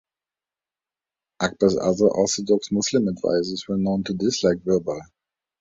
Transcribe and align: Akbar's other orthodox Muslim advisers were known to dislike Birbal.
Akbar's 1.39 1.77
other 1.77 2.07
orthodox 2.07 2.71
Muslim 2.71 3.07
advisers 3.07 3.67
were 3.69 3.77
known 3.77 4.03
to 4.05 4.15
dislike 4.15 4.57
Birbal. 4.63 4.99